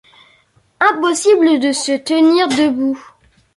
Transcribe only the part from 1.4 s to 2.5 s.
de se tenir